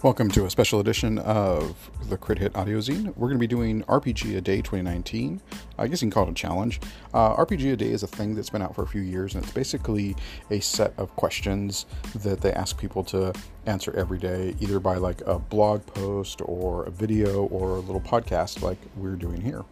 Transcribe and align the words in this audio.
Welcome 0.00 0.30
to 0.30 0.44
a 0.44 0.50
special 0.50 0.78
edition 0.78 1.18
of 1.18 1.90
the 2.08 2.16
Crit 2.16 2.38
Hit 2.38 2.54
Audio 2.54 2.78
Zine. 2.78 3.06
We're 3.16 3.26
going 3.26 3.32
to 3.32 3.38
be 3.38 3.48
doing 3.48 3.82
RPG 3.82 4.36
a 4.36 4.40
Day 4.40 4.58
2019. 4.58 5.40
I 5.76 5.88
guess 5.88 6.00
you 6.00 6.06
can 6.06 6.12
call 6.12 6.28
it 6.28 6.30
a 6.30 6.34
challenge. 6.34 6.80
Uh, 7.12 7.34
RPG 7.34 7.72
a 7.72 7.76
Day 7.76 7.90
is 7.90 8.04
a 8.04 8.06
thing 8.06 8.36
that's 8.36 8.48
been 8.48 8.62
out 8.62 8.76
for 8.76 8.84
a 8.84 8.86
few 8.86 9.00
years, 9.00 9.34
and 9.34 9.42
it's 9.42 9.52
basically 9.52 10.14
a 10.52 10.60
set 10.60 10.94
of 10.98 11.14
questions 11.16 11.86
that 12.14 12.40
they 12.40 12.52
ask 12.52 12.78
people 12.78 13.02
to 13.04 13.34
answer 13.66 13.92
every 13.96 14.18
day, 14.18 14.54
either 14.60 14.78
by 14.78 14.98
like 14.98 15.20
a 15.22 15.36
blog 15.36 15.84
post 15.84 16.42
or 16.44 16.84
a 16.84 16.90
video 16.92 17.46
or 17.46 17.70
a 17.70 17.80
little 17.80 18.00
podcast 18.00 18.62
like 18.62 18.78
we're 18.94 19.16
doing 19.16 19.40
here. 19.40 19.64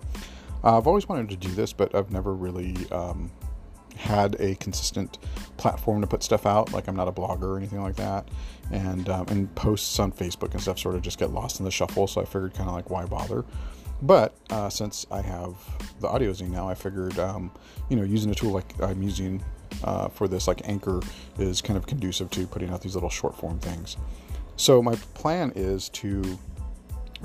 Uh, 0.65 0.77
I've 0.77 0.89
always 0.89 1.09
wanted 1.09 1.29
to 1.29 1.37
do 1.37 1.55
this, 1.55 1.73
but 1.73 1.95
I've 1.95 2.11
never 2.11 2.35
really 2.35 2.75
um, 2.91 3.31
had 3.97 4.37
a 4.41 4.55
consistent 4.57 5.19
platform 5.57 6.01
to 6.01 6.07
put 6.07 6.23
stuff 6.23 6.47
out. 6.47 6.73
Like 6.73 6.89
I'm 6.89 6.97
not 6.97 7.09
a 7.09 7.13
blogger 7.13 7.43
or 7.43 7.57
anything 7.57 7.83
like 7.83 7.97
that, 7.97 8.29
and 8.71 9.09
um, 9.09 9.27
and 9.29 9.55
posts 9.55 9.99
on 9.99 10.13
Facebook 10.13 10.53
and 10.53 10.61
stuff 10.61 10.79
sort 10.79 10.95
of 10.95 11.03
just 11.03 11.19
get 11.19 11.31
lost 11.31 11.59
in 11.59 11.65
the 11.65 11.71
shuffle. 11.71 12.07
So 12.07 12.21
I 12.21 12.25
figured 12.25 12.55
kind 12.55 12.69
of 12.69 12.75
like 12.75 12.91
why 12.91 13.05
bother. 13.05 13.45
But 14.03 14.37
uh, 14.51 14.69
since 14.69 15.07
I 15.11 15.23
have 15.23 15.57
the 16.01 16.09
audio 16.09 16.31
zine 16.33 16.51
now, 16.51 16.69
I 16.69 16.75
figured 16.75 17.19
um, 17.19 17.51
you 17.89 17.97
know 17.97 18.05
using 18.05 18.31
a 18.31 18.35
tool 18.35 18.53
like 18.53 18.81
I'm 18.81 19.03
using 19.03 19.43
uh, 19.85 20.09
for 20.09 20.29
this, 20.29 20.47
like 20.47 20.69
Anchor, 20.69 21.01
is 21.39 21.61
kind 21.61 21.77
of 21.77 21.87
conducive 21.87 22.31
to 22.31 22.47
putting 22.47 22.71
out 22.71 22.83
these 22.83 22.95
little 22.95 23.11
short 23.11 23.37
form 23.37 23.59
things. 23.59 23.97
So 24.57 24.83
my 24.83 24.95
plan 25.15 25.53
is 25.55 25.89
to 25.91 26.39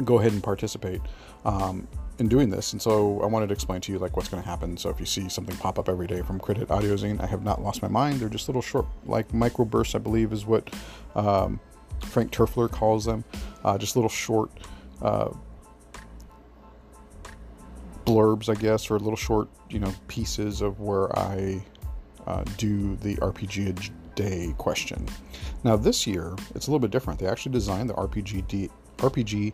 go 0.04 0.20
ahead 0.20 0.34
and 0.34 0.44
participate. 0.44 1.02
Um, 1.46 1.88
in 2.22 2.28
doing 2.28 2.52
this, 2.52 2.72
and 2.72 2.82
so 2.82 3.20
I 3.22 3.26
wanted 3.26 3.48
to 3.48 3.54
explain 3.54 3.82
to 3.82 3.92
you 3.92 3.98
like 3.98 4.16
what's 4.16 4.30
going 4.30 4.42
to 4.42 4.48
happen. 4.48 4.78
So 4.78 4.90
if 4.90 5.00
you 5.00 5.08
see 5.08 5.28
something 5.28 5.58
pop 5.58 5.80
up 5.80 5.90
every 5.90 6.06
day 6.06 6.22
from 6.22 6.40
Crit 6.40 6.58
Hit 6.58 6.70
Audio 6.70 6.96
Zine, 6.96 7.20
I 7.20 7.26
have 7.26 7.44
not 7.44 7.62
lost 7.62 7.82
my 7.82 7.88
mind. 7.88 8.20
They're 8.20 8.30
just 8.30 8.48
little 8.48 8.62
short, 8.62 8.86
like 9.06 9.34
micro 9.34 9.66
bursts, 9.66 9.96
I 9.96 9.98
believe, 9.98 10.32
is 10.32 10.46
what 10.46 10.70
um, 11.16 11.60
Frank 12.06 12.32
Turfler 12.32 12.70
calls 12.70 13.06
them. 13.06 13.24
Uh, 13.66 13.76
just 13.78 13.96
little 13.96 14.10
short 14.10 14.52
uh, 15.02 15.32
blurbs, 18.06 18.50
I 18.50 18.60
guess, 18.60 18.92
or 18.92 19.00
little 19.00 19.16
short, 19.16 19.50
you 19.72 19.80
know, 19.80 19.94
pieces 20.08 20.62
of 20.62 20.80
where 20.80 21.18
I 21.18 21.66
uh, 22.28 22.44
do 22.58 22.96
the 22.98 23.16
RPG 23.16 23.90
day 24.14 24.54
question. 24.60 25.08
Now 25.64 25.76
this 25.76 26.06
year, 26.06 26.36
it's 26.54 26.68
a 26.68 26.70
little 26.70 26.80
bit 26.80 26.92
different. 26.92 27.20
They 27.20 27.28
actually 27.28 27.54
designed 27.54 27.90
the 27.90 27.96
RPG 27.96 28.48
D, 28.48 28.70
RPG 28.98 29.54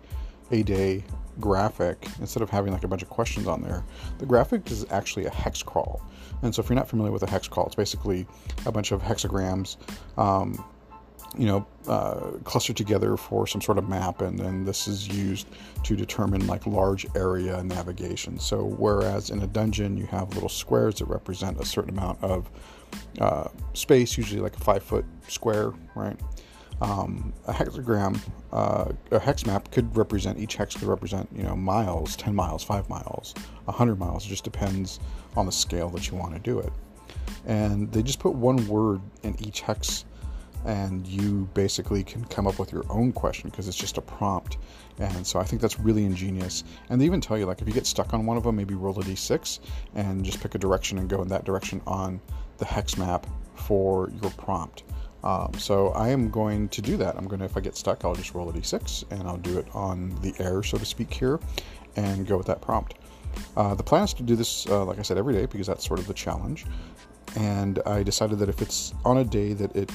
a 0.52 0.64
day 0.64 1.04
graphic 1.40 2.08
instead 2.20 2.42
of 2.42 2.50
having 2.50 2.74
like 2.74 2.84
a 2.84 2.88
bunch 2.88 3.04
of 3.04 3.10
questions 3.10 3.48
on 3.48 3.62
there 3.62 3.84
the 4.18 4.26
graphic 4.26 4.70
is 4.72 4.86
actually 4.90 5.26
a 5.26 5.30
hex 5.30 5.62
crawl. 5.62 6.02
And 6.42 6.54
so 6.54 6.62
if 6.62 6.70
you're 6.70 6.76
not 6.76 6.88
familiar 6.88 7.12
with 7.12 7.24
a 7.24 7.30
hex 7.30 7.48
crawl 7.48 7.68
it's 7.68 7.76
basically 7.76 8.26
a 8.66 8.72
bunch 8.72 8.92
of 8.92 9.02
hexagrams 9.02 9.78
um, 10.18 10.64
you 11.38 11.46
know 11.46 11.66
uh, 11.88 12.32
clustered 12.44 12.78
together 12.78 13.18
for 13.18 13.46
some 13.48 13.62
sort 13.62 13.78
of 13.78 13.88
map 13.88 14.22
and 14.22 14.40
then 14.40 14.66
this 14.66 14.88
is 14.88 15.08
used 15.08 15.48
to 15.84 15.96
determine 15.96 16.46
like 16.48 16.66
large 16.66 17.06
area 17.16 17.62
navigation. 17.64 18.40
So 18.40 18.64
whereas 18.64 19.30
in 19.30 19.42
a 19.42 19.48
dungeon 19.48 19.98
you 19.98 20.06
have 20.08 20.34
little 20.34 20.50
squares 20.50 20.96
that 20.96 21.06
represent 21.06 21.60
a 21.60 21.66
certain 21.66 21.92
amount 21.92 22.24
of 22.24 22.50
uh, 23.20 23.50
space 23.74 24.18
usually 24.18 24.42
like 24.42 24.56
a 24.56 24.60
five 24.60 24.84
foot 24.84 25.06
square 25.28 25.74
right 25.96 26.20
um, 26.82 27.34
a 27.48 27.54
hexagram, 27.54 28.20
uh, 28.52 28.92
a 29.12 29.20
hex 29.20 29.46
map 29.46 29.72
could 29.72 29.96
represent 29.96 30.38
each 30.38 30.56
hex 30.56 30.76
could 30.76 30.88
represent 30.88 31.28
you 31.36 31.44
know 31.44 31.56
miles, 31.56 32.16
ten 32.16 32.36
miles, 32.36 32.64
five 32.64 32.88
miles, 32.90 33.34
hundred 33.68 34.00
miles. 34.00 34.26
It 34.26 34.30
just 34.30 34.44
depends 34.44 35.00
on 35.36 35.46
the 35.46 35.52
scale 35.52 35.90
that 35.90 36.10
you 36.10 36.18
want 36.18 36.34
to 36.34 36.40
do 36.40 36.60
it. 36.60 36.72
And 37.46 37.92
they 37.92 38.04
just 38.04 38.20
put 38.20 38.34
one 38.34 38.68
word 38.68 39.02
in 39.24 39.36
each 39.44 39.62
hex, 39.62 40.06
and 40.66 41.06
you 41.08 41.50
basically 41.54 42.04
can 42.04 42.24
come 42.26 42.46
up 42.48 42.60
with 42.60 42.72
your 42.72 42.84
own 42.90 43.12
question 43.12 43.50
because 43.50 43.68
it's 43.68 43.78
just 43.78 43.98
a 43.98 44.02
prompt. 44.02 44.58
And 45.00 45.26
so 45.26 45.40
I 45.40 45.44
think 45.44 45.62
that's 45.62 45.80
really 45.80 46.06
ingenious. 46.06 46.64
And 46.90 47.00
they 47.00 47.06
even 47.06 47.22
tell 47.22 47.38
you 47.38 47.46
like 47.46 47.62
if 47.62 47.68
you 47.68 47.74
get 47.74 47.86
stuck 47.86 48.14
on 48.14 48.26
one 48.26 48.38
of 48.38 48.44
them, 48.44 48.56
maybe 48.56 48.76
roll 48.76 49.00
a 49.00 49.04
d6 49.04 49.60
and 49.96 50.24
just 50.24 50.42
pick 50.42 50.56
a 50.56 50.58
direction 50.58 50.98
and 50.98 51.10
go 51.10 51.22
in 51.22 51.28
that 51.30 51.46
direction 51.46 51.82
on 51.88 52.20
the 52.58 52.66
hex 52.66 52.98
map 52.98 53.28
for 53.56 54.12
your 54.22 54.32
prompt. 54.32 54.84
Um, 55.28 55.54
so 55.58 55.90
I 55.90 56.08
am 56.08 56.30
going 56.30 56.70
to 56.70 56.82
do 56.82 56.96
that. 56.98 57.18
I'm 57.18 57.28
going 57.28 57.40
to, 57.40 57.46
if 57.46 57.58
I 57.58 57.60
get 57.60 57.76
stuck, 57.76 58.06
I'll 58.06 58.16
just 58.16 58.34
roll 58.34 58.50
a 58.50 58.54
d6 58.54 59.12
and 59.12 59.28
I'll 59.28 59.36
do 59.36 59.60
it 59.60 59.68
on 59.74 60.18
the 60.22 60.34
air, 60.40 60.64
so 60.64 60.78
to 60.78 60.86
speak, 60.86 61.14
here 61.14 61.38
and 61.98 62.26
go 62.26 62.38
with 62.38 62.48
that 62.48 62.62
prompt. 62.62 62.94
Uh, 63.58 63.76
the 63.76 63.84
plan 63.84 64.04
is 64.04 64.14
to 64.14 64.24
do 64.24 64.38
this, 64.38 64.66
uh, 64.68 64.86
like 64.86 65.00
I 65.00 65.02
said, 65.02 65.18
every 65.18 65.34
day 65.34 65.46
because 65.46 65.68
that's 65.68 65.86
sort 65.86 66.00
of 66.00 66.08
the 66.08 66.14
challenge. 66.14 66.66
And 67.36 67.80
I 67.86 68.04
decided 68.04 68.40
that 68.40 68.48
if 68.48 68.62
it's 68.62 68.94
on 69.04 69.18
a 69.18 69.26
day 69.26 69.52
that 69.52 69.76
it 69.76 69.92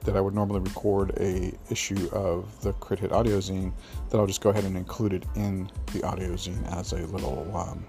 that 0.00 0.16
I 0.16 0.20
would 0.20 0.34
normally 0.34 0.60
record 0.60 1.12
a 1.18 1.50
issue 1.70 2.10
of 2.12 2.60
the 2.60 2.74
Crit 2.74 3.00
Hit 3.00 3.10
Audio 3.10 3.38
Zine, 3.38 3.72
that 4.10 4.18
I'll 4.18 4.26
just 4.26 4.42
go 4.42 4.50
ahead 4.50 4.64
and 4.64 4.76
include 4.76 5.14
it 5.14 5.24
in 5.34 5.70
the 5.94 6.02
audio 6.02 6.32
zine 6.32 6.62
as 6.76 6.92
a 6.92 7.06
little 7.06 7.56
um, 7.56 7.86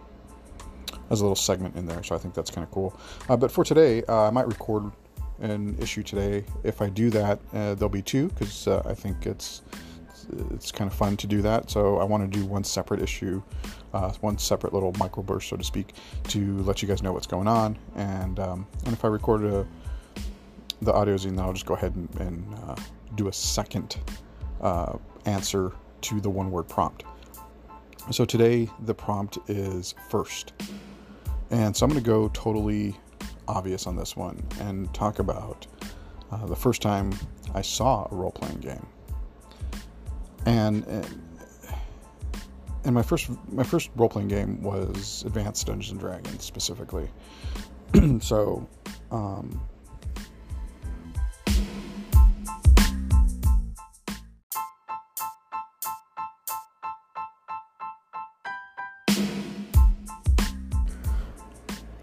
as 1.09 1.19
a 1.19 1.23
little 1.23 1.35
segment 1.35 1.75
in 1.75 1.85
there. 1.85 2.03
So 2.03 2.15
I 2.15 2.19
think 2.19 2.35
that's 2.35 2.51
kind 2.51 2.63
of 2.63 2.71
cool. 2.71 2.97
Uh, 3.27 3.35
but 3.35 3.51
for 3.51 3.65
today, 3.65 4.03
uh, 4.07 4.27
I 4.27 4.29
might 4.29 4.47
record 4.47 4.91
an 5.39 5.77
issue 5.79 6.03
today. 6.03 6.45
If 6.63 6.81
I 6.81 6.89
do 6.89 7.09
that, 7.11 7.39
uh, 7.53 7.75
there'll 7.75 7.89
be 7.89 8.01
two 8.01 8.29
because 8.29 8.67
uh, 8.67 8.81
I 8.85 8.93
think 8.93 9.25
it's 9.25 9.61
it's 10.49 10.71
kind 10.71 10.89
of 10.89 10.97
fun 10.97 11.17
to 11.17 11.27
do 11.27 11.41
that. 11.43 11.69
So 11.69 11.97
I 11.97 12.03
want 12.03 12.31
to 12.31 12.39
do 12.39 12.45
one 12.45 12.63
separate 12.63 13.01
issue, 13.01 13.43
uh, 13.93 14.11
one 14.21 14.37
separate 14.37 14.73
little 14.73 14.91
microburst, 14.93 15.49
so 15.49 15.57
to 15.57 15.63
speak, 15.63 15.93
to 16.29 16.57
let 16.63 16.81
you 16.81 16.87
guys 16.87 17.03
know 17.03 17.13
what's 17.13 17.27
going 17.27 17.47
on. 17.47 17.77
And 17.95 18.39
um, 18.39 18.67
and 18.85 18.93
if 18.93 19.05
I 19.05 19.07
record 19.07 19.43
a, 19.43 19.67
the 20.81 20.93
audio 20.93 21.15
zine, 21.15 21.39
I'll 21.39 21.53
just 21.53 21.65
go 21.65 21.75
ahead 21.75 21.95
and, 21.95 22.09
and 22.19 22.55
uh, 22.67 22.75
do 23.15 23.27
a 23.27 23.33
second 23.33 23.97
uh, 24.61 24.97
answer 25.25 25.71
to 26.01 26.21
the 26.21 26.29
one 26.29 26.51
word 26.51 26.67
prompt. 26.67 27.03
So 28.11 28.25
today 28.25 28.69
the 28.81 28.93
prompt 28.93 29.37
is 29.47 29.95
first. 30.09 30.53
And 31.51 31.75
so 31.75 31.85
I'm 31.85 31.91
going 31.91 32.03
to 32.03 32.07
go 32.07 32.29
totally 32.29 32.95
obvious 33.47 33.87
on 33.87 33.95
this 33.95 34.15
one 34.15 34.41
and 34.61 34.93
talk 34.93 35.19
about 35.19 35.67
uh, 36.31 36.45
the 36.45 36.55
first 36.55 36.81
time 36.81 37.13
I 37.53 37.61
saw 37.61 38.07
a 38.11 38.15
role 38.15 38.31
playing 38.31 38.59
game. 38.59 38.85
And, 40.45 40.85
and 40.85 41.25
and 42.85 42.93
my 42.93 43.01
first 43.01 43.29
my 43.51 43.63
first 43.63 43.89
role 43.95 44.09
playing 44.09 44.27
game 44.27 44.61
was 44.61 45.23
Advanced 45.25 45.65
Dungeons 45.65 45.91
and 45.91 45.99
Dragons 45.99 46.43
specifically. 46.43 47.09
so 48.19 48.67
um, 49.11 49.59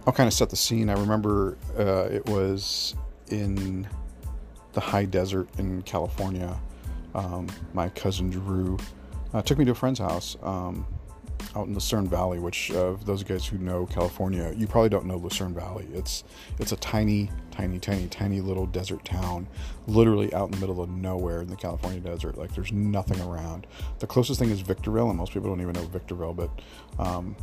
I'll 0.06 0.12
kind 0.12 0.26
of 0.26 0.32
set 0.32 0.50
the 0.50 0.56
scene. 0.56 0.88
I 0.88 0.94
remember 0.94 1.56
uh, 1.78 2.08
it 2.10 2.26
was 2.26 2.96
in 3.28 3.88
the 4.72 4.80
high 4.80 5.04
desert 5.04 5.48
in 5.58 5.82
California. 5.82 6.58
Um, 7.14 7.48
my 7.72 7.88
cousin 7.90 8.30
Drew 8.30 8.78
uh, 9.32 9.42
took 9.42 9.58
me 9.58 9.64
to 9.66 9.70
a 9.70 9.74
friend's 9.74 10.00
house 10.00 10.36
um, 10.42 10.86
out 11.54 11.66
in 11.66 11.72
the 11.72 11.76
Lucerne 11.76 12.08
Valley. 12.08 12.40
Which, 12.40 12.72
uh, 12.72 12.94
those 13.04 13.22
guys 13.22 13.46
who 13.46 13.58
know 13.58 13.86
California, 13.86 14.52
you 14.56 14.66
probably 14.66 14.88
don't 14.88 15.06
know 15.06 15.18
Lucerne 15.18 15.54
Valley. 15.54 15.86
It's 15.92 16.24
it's 16.58 16.72
a 16.72 16.76
tiny, 16.76 17.30
tiny, 17.52 17.78
tiny, 17.78 18.08
tiny 18.08 18.40
little 18.40 18.66
desert 18.66 19.04
town, 19.04 19.46
literally 19.86 20.34
out 20.34 20.46
in 20.46 20.50
the 20.52 20.58
middle 20.58 20.82
of 20.82 20.90
nowhere 20.90 21.42
in 21.42 21.46
the 21.46 21.56
California 21.56 22.00
desert. 22.00 22.36
Like 22.36 22.54
there's 22.54 22.72
nothing 22.72 23.20
around. 23.20 23.68
The 24.00 24.06
closest 24.08 24.40
thing 24.40 24.50
is 24.50 24.62
Victorville, 24.62 25.10
and 25.10 25.18
most 25.18 25.32
people 25.32 25.48
don't 25.48 25.60
even 25.60 25.74
know 25.74 25.86
Victorville, 25.86 26.34
but 26.34 26.50
um, 26.98 27.36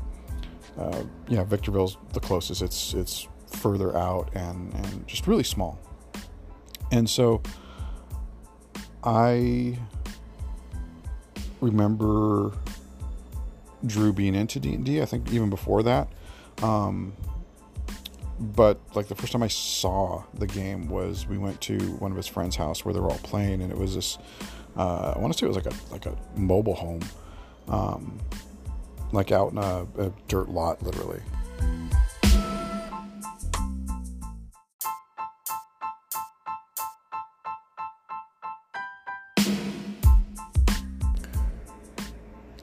uh, 0.78 1.04
yeah, 1.28 1.44
Victorville's 1.44 1.98
the 2.14 2.20
closest. 2.20 2.62
It's 2.62 2.94
it's 2.94 3.28
further 3.48 3.96
out 3.98 4.30
and 4.36 4.74
and 4.74 5.08
just 5.08 5.28
really 5.28 5.44
small. 5.44 5.80
And 6.92 7.10
so 7.10 7.42
I 9.04 9.78
remember 11.62 12.52
Drew 13.86 14.14
being 14.14 14.36
into 14.36 14.60
D 14.60 14.74
and 14.74 14.86
D. 14.86 15.02
I 15.02 15.06
think 15.06 15.32
even 15.32 15.50
before 15.50 15.84
that. 15.84 16.08
Um, 16.62 17.14
but 18.40 18.80
like 18.96 19.08
the 19.08 19.16
first 19.16 19.34
time 19.34 19.44
I 19.44 19.48
saw 19.48 20.24
the 20.34 20.48
game 20.48 20.90
was 20.90 21.28
we 21.28 21.38
went 21.38 21.60
to 21.62 21.78
one 21.98 22.12
of 22.12 22.18
his 22.18 22.28
friends' 22.28 22.56
house 22.56 22.86
where 22.86 22.94
they 22.94 23.00
were 23.00 23.10
all 23.10 23.20
playing, 23.20 23.62
and 23.62 23.72
it 23.72 23.78
was 23.78 23.96
this. 23.96 24.18
Uh, 24.78 25.14
I 25.16 25.20
want 25.20 25.34
to 25.34 25.40
say 25.40 25.46
it 25.46 25.50
was 25.54 25.58
like 25.58 25.66
a 25.66 25.92
like 25.92 26.06
a 26.06 26.16
mobile 26.36 26.76
home. 26.76 27.02
Um, 27.68 28.18
like 29.12 29.32
out 29.32 29.52
in 29.52 29.58
a, 29.58 29.88
a 29.98 30.12
dirt 30.28 30.50
lot, 30.50 30.82
literally. 30.84 31.22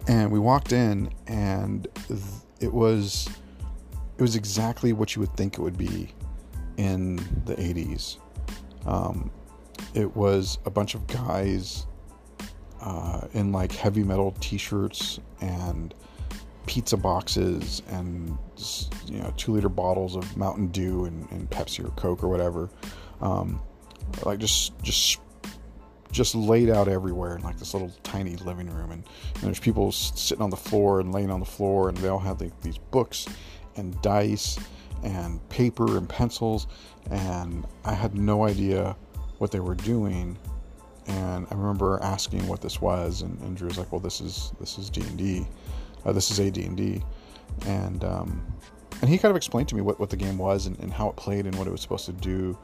And 0.09 0.31
we 0.31 0.39
walked 0.39 0.73
in, 0.73 1.11
and 1.27 1.89
it 2.61 2.73
was 2.73 3.29
it 4.19 4.23
was 4.23 4.37
exactly 4.37 4.93
what 4.93 5.15
you 5.15 5.21
would 5.21 5.37
think 5.37 5.55
it 5.55 5.61
would 5.61 5.77
be 5.77 6.15
in 6.77 7.17
the 7.45 7.55
80s. 7.57 8.19
Um, 8.87 9.31
it 9.95 10.15
was 10.17 10.59
a 10.65 10.71
bunch 10.71 10.95
of 10.95 11.07
guys 11.07 11.87
uh, 12.81 13.27
in 13.35 13.53
like 13.53 13.73
heavy 13.73 14.03
metal 14.03 14.35
T-shirts 14.41 15.21
and 15.41 15.95
pizza 16.67 16.97
boxes 16.97 17.83
and 17.89 18.37
you 19.07 19.19
know 19.19 19.33
two 19.37 19.53
liter 19.53 19.69
bottles 19.69 20.17
of 20.17 20.37
Mountain 20.37 20.69
Dew 20.69 21.05
and, 21.07 21.31
and 21.31 21.49
Pepsi 21.51 21.85
or 21.85 21.91
Coke 21.93 22.23
or 22.23 22.29
whatever, 22.29 22.69
um, 23.21 23.61
like 24.25 24.39
just 24.39 24.79
just 24.83 25.21
just 26.13 26.35
laid 26.35 26.71
out 26.71 26.89
everywhere 26.89 27.37
in 27.37 27.43
like 27.43 27.59
this 27.59 27.75
little 27.75 27.93
tiny 28.03 28.37
living 28.37 28.71
room. 28.71 28.91
And, 28.91 29.05
and 29.35 29.43
there's 29.43 29.61
people 29.61 29.93
sitting 29.93 30.43
on 30.43 30.51
the 30.51 30.57
floor 30.57 31.01
and 31.01 31.13
laying 31.13 31.31
on 31.31 31.41
the 31.41 31.47
floor 31.47 31.89
and 31.89 31.99
they 31.99 32.09
all 32.09 32.19
have 32.19 32.39
the, 32.39 32.51
these 32.63 32.79
books 32.79 33.27
and 33.77 34.01
dice 34.03 34.59
and 35.03 35.47
paper 35.51 35.99
and 35.99 36.09
pencils. 36.09 36.69
And 37.11 37.67
I 37.85 37.93
had 37.93 38.15
no 38.15 38.45
idea 38.45 38.97
what 39.39 39.51
they 39.51 39.61
were 39.61 39.75
doing. 39.75 40.39
And 41.07 41.47
I 41.51 41.55
remember 41.55 42.01
asking 42.03 42.47
what 42.49 42.63
this 42.63 42.81
was 42.81 43.23
and, 43.23 43.39
and 43.43 43.57
Drew 43.57 43.69
was 43.69 43.79
like 43.79 43.93
well 43.93 44.01
this 44.01 44.21
is 44.21 44.53
this 44.59 44.79
is 44.79 44.91
D&D 44.91 45.47
uh, 46.07 46.13
this 46.13 46.31
is 46.31 46.41
AD&D 46.41 47.03
and 47.67 48.05
um, 48.05 48.47
and 49.03 49.11
he 49.11 49.19
kind 49.19 49.31
of 49.31 49.37
explained 49.37 49.69
to 49.69 49.75
me 49.75 49.83
what, 49.83 50.01
what 50.01 50.09
the 50.09 50.17
game 50.17 50.39
was 50.39 50.67
and, 50.67 50.79
and 50.79 50.91
how 50.91 51.11
it 51.11 51.17
played 51.17 51.45
and 51.45 51.55
what 51.57 51.67
it 51.67 51.71
was 51.71 51.83
supposed 51.83 52.07
to 52.07 52.13
do 52.13 52.57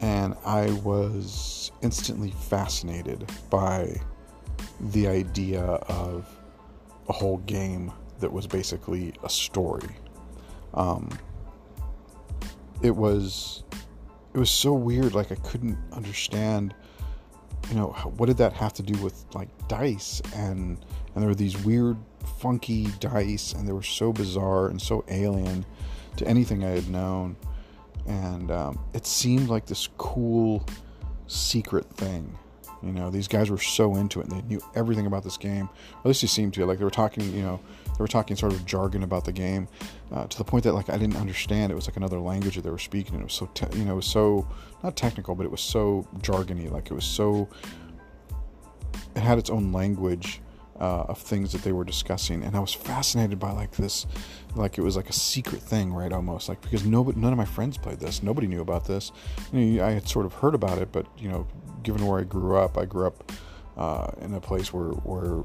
and 0.00 0.34
I 0.44 0.70
was 0.84 1.72
instantly 1.82 2.30
fascinated 2.30 3.30
by 3.50 4.00
the 4.92 5.08
idea 5.08 5.62
of 5.62 6.26
a 7.08 7.12
whole 7.12 7.38
game 7.38 7.92
that 8.20 8.32
was 8.32 8.46
basically 8.46 9.12
a 9.24 9.28
story. 9.28 9.96
Um, 10.74 11.10
it 12.82 12.94
was 12.94 13.64
it 14.32 14.38
was 14.38 14.50
so 14.50 14.72
weird. 14.72 15.14
Like 15.14 15.32
I 15.32 15.36
couldn't 15.36 15.78
understand. 15.92 16.74
You 17.68 17.76
know, 17.76 17.88
what 18.16 18.26
did 18.26 18.38
that 18.38 18.52
have 18.54 18.72
to 18.74 18.82
do 18.82 19.00
with 19.02 19.24
like 19.34 19.48
dice 19.68 20.22
and 20.34 20.78
and 21.14 21.22
there 21.22 21.28
were 21.28 21.34
these 21.34 21.62
weird, 21.64 21.96
funky 22.40 22.88
dice, 23.00 23.52
and 23.52 23.66
they 23.66 23.72
were 23.72 23.82
so 23.82 24.12
bizarre 24.12 24.68
and 24.68 24.80
so 24.80 25.04
alien 25.08 25.64
to 26.16 26.26
anything 26.26 26.64
I 26.64 26.70
had 26.70 26.88
known 26.88 27.36
and 28.06 28.50
um, 28.50 28.78
it 28.92 29.06
seemed 29.06 29.48
like 29.48 29.66
this 29.66 29.88
cool 29.98 30.64
secret 31.26 31.88
thing. 31.90 32.36
You 32.82 32.92
know, 32.92 33.10
these 33.10 33.28
guys 33.28 33.50
were 33.50 33.58
so 33.58 33.94
into 33.96 34.20
it 34.20 34.28
and 34.28 34.40
they 34.40 34.42
knew 34.48 34.60
everything 34.74 35.06
about 35.06 35.22
this 35.22 35.36
game. 35.36 35.68
Or 35.68 36.00
at 36.00 36.06
least 36.06 36.22
they 36.22 36.28
seemed 36.28 36.54
to. 36.54 36.64
Like 36.64 36.78
they 36.78 36.84
were 36.84 36.90
talking, 36.90 37.30
you 37.34 37.42
know, 37.42 37.60
they 37.84 38.02
were 38.02 38.08
talking 38.08 38.36
sort 38.36 38.52
of 38.52 38.64
jargon 38.64 39.02
about 39.02 39.26
the 39.26 39.32
game 39.32 39.68
uh, 40.10 40.26
to 40.26 40.38
the 40.38 40.44
point 40.44 40.64
that 40.64 40.72
like 40.72 40.88
I 40.88 40.96
didn't 40.96 41.16
understand. 41.16 41.70
It 41.70 41.74
was 41.74 41.86
like 41.86 41.98
another 41.98 42.18
language 42.18 42.56
that 42.56 42.62
they 42.62 42.70
were 42.70 42.78
speaking. 42.78 43.14
And 43.14 43.22
it 43.22 43.24
was 43.24 43.34
so, 43.34 43.46
te- 43.52 43.78
you 43.78 43.84
know, 43.84 43.92
it 43.92 43.96
was 43.96 44.06
so 44.06 44.48
not 44.82 44.96
technical, 44.96 45.34
but 45.34 45.44
it 45.44 45.50
was 45.50 45.60
so 45.60 46.08
jargony. 46.18 46.70
Like 46.70 46.90
it 46.90 46.94
was 46.94 47.04
so. 47.04 47.48
It 49.14 49.20
had 49.20 49.38
its 49.38 49.50
own 49.50 49.72
language 49.72 50.40
uh, 50.80 51.04
of 51.08 51.18
things 51.18 51.52
that 51.52 51.62
they 51.62 51.72
were 51.72 51.84
discussing, 51.84 52.42
and 52.42 52.56
I 52.56 52.60
was 52.60 52.72
fascinated 52.72 53.38
by 53.38 53.52
like 53.52 53.72
this, 53.72 54.06
like 54.54 54.78
it 54.78 54.82
was 54.82 54.96
like 54.96 55.10
a 55.10 55.12
secret 55.12 55.60
thing, 55.60 55.92
right? 55.92 56.12
Almost 56.12 56.48
like 56.48 56.60
because 56.62 56.86
nobody, 56.86 57.20
none 57.20 57.32
of 57.32 57.38
my 57.38 57.44
friends 57.44 57.76
played 57.76 58.00
this, 58.00 58.22
nobody 58.22 58.46
knew 58.46 58.62
about 58.62 58.86
this. 58.86 59.12
You 59.52 59.60
know, 59.60 59.84
I 59.84 59.90
had 59.92 60.08
sort 60.08 60.26
of 60.26 60.32
heard 60.32 60.54
about 60.54 60.78
it, 60.78 60.90
but 60.90 61.06
you 61.18 61.28
know, 61.28 61.46
given 61.82 62.06
where 62.06 62.20
I 62.20 62.24
grew 62.24 62.56
up, 62.56 62.78
I 62.78 62.86
grew 62.86 63.06
up 63.06 63.32
uh, 63.76 64.10
in 64.20 64.34
a 64.34 64.40
place 64.40 64.72
where 64.72 64.88
where 64.88 65.44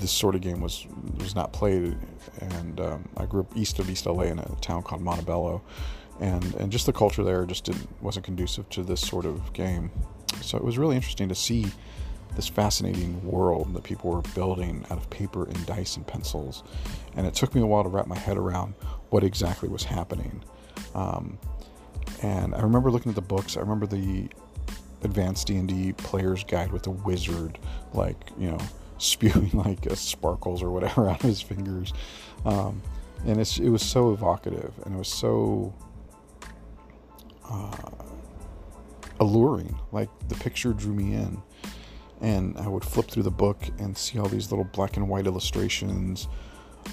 this 0.00 0.12
sort 0.12 0.34
of 0.34 0.40
game 0.40 0.60
was 0.60 0.86
was 1.18 1.34
not 1.34 1.52
played, 1.52 1.96
and 2.40 2.80
um, 2.80 3.08
I 3.16 3.26
grew 3.26 3.40
up 3.40 3.56
east 3.56 3.78
of 3.78 3.90
East 3.90 4.06
LA 4.06 4.24
in 4.24 4.38
a 4.38 4.56
town 4.60 4.82
called 4.82 5.02
Montebello, 5.02 5.62
and 6.20 6.54
and 6.54 6.72
just 6.72 6.86
the 6.86 6.92
culture 6.92 7.22
there 7.22 7.44
just 7.44 7.64
didn't 7.64 7.88
wasn't 8.02 8.24
conducive 8.24 8.68
to 8.70 8.82
this 8.82 9.00
sort 9.00 9.26
of 9.26 9.52
game. 9.52 9.90
So 10.40 10.56
it 10.56 10.64
was 10.64 10.78
really 10.78 10.96
interesting 10.96 11.28
to 11.28 11.34
see 11.34 11.66
this 12.36 12.48
fascinating 12.48 13.24
world 13.24 13.72
that 13.74 13.82
people 13.82 14.10
were 14.10 14.22
building 14.34 14.84
out 14.90 14.98
of 14.98 15.10
paper 15.10 15.44
and 15.44 15.66
dice 15.66 15.96
and 15.96 16.06
pencils. 16.06 16.62
And 17.16 17.26
it 17.26 17.34
took 17.34 17.54
me 17.54 17.60
a 17.60 17.66
while 17.66 17.82
to 17.82 17.88
wrap 17.88 18.06
my 18.06 18.18
head 18.18 18.36
around 18.36 18.74
what 19.10 19.24
exactly 19.24 19.68
was 19.68 19.84
happening. 19.84 20.42
Um, 20.94 21.38
and 22.22 22.54
I 22.54 22.60
remember 22.60 22.90
looking 22.90 23.10
at 23.10 23.16
the 23.16 23.22
books. 23.22 23.56
I 23.56 23.60
remember 23.60 23.86
the 23.86 24.28
advanced 25.02 25.46
D&D 25.46 25.94
player's 25.94 26.44
guide 26.44 26.72
with 26.72 26.82
the 26.82 26.90
wizard, 26.90 27.58
like 27.94 28.16
you 28.38 28.50
know, 28.50 28.58
spewing 28.98 29.50
like 29.52 29.86
sparkles 29.94 30.62
or 30.62 30.70
whatever 30.70 31.08
out 31.10 31.16
of 31.16 31.22
his 31.22 31.40
fingers. 31.40 31.92
Um, 32.44 32.82
and 33.26 33.38
it 33.38 33.68
was 33.68 33.82
so 33.82 34.12
evocative 34.12 34.72
and 34.84 34.94
it 34.94 34.98
was 34.98 35.08
so 35.08 35.74
uh, 37.50 37.90
alluring. 39.18 39.78
Like 39.92 40.08
the 40.28 40.34
picture 40.36 40.72
drew 40.72 40.94
me 40.94 41.14
in 41.14 41.42
and 42.20 42.56
I 42.58 42.68
would 42.68 42.84
flip 42.84 43.10
through 43.10 43.22
the 43.24 43.30
book 43.30 43.58
and 43.78 43.96
see 43.96 44.18
all 44.18 44.28
these 44.28 44.50
little 44.50 44.64
black 44.64 44.96
and 44.96 45.08
white 45.08 45.26
illustrations 45.26 46.28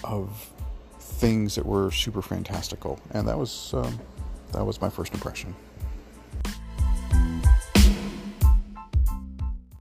of 0.04 0.52
things 1.00 1.56
that 1.56 1.66
were 1.66 1.92
super 1.92 2.22
fantastical, 2.22 3.00
and 3.12 3.28
that 3.28 3.38
was 3.38 3.74
um, 3.74 4.00
that 4.54 4.66
was 4.66 4.80
my 4.82 4.90
first 4.90 5.14
impression. 5.14 5.56